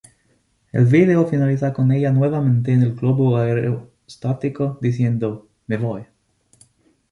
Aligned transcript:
El 0.71 0.85
vídeo 0.87 1.27
finaliza 1.27 1.73
con 1.73 1.91
ella 1.91 2.11
nuevamente 2.11 2.73
en 2.73 2.81
el 2.81 2.95
globo 2.95 3.37
aerostático 3.37 4.79
diciendo 4.81 5.47
"Me 5.67 5.77
voy". 5.77 6.07